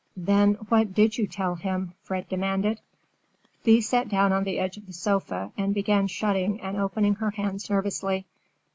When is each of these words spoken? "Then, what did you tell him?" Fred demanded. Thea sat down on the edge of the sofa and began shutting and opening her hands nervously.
"Then, 0.17 0.55
what 0.69 0.95
did 0.95 1.19
you 1.19 1.27
tell 1.27 1.53
him?" 1.53 1.93
Fred 2.01 2.27
demanded. 2.27 2.79
Thea 3.63 3.83
sat 3.83 4.09
down 4.09 4.33
on 4.33 4.45
the 4.45 4.57
edge 4.57 4.75
of 4.75 4.87
the 4.87 4.93
sofa 4.93 5.51
and 5.55 5.75
began 5.75 6.07
shutting 6.07 6.59
and 6.59 6.75
opening 6.75 7.13
her 7.13 7.29
hands 7.29 7.69
nervously. 7.69 8.25